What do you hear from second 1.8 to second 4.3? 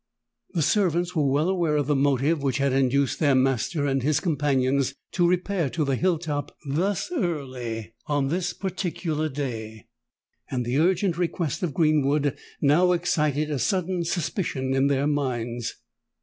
the motive which had induced their master and his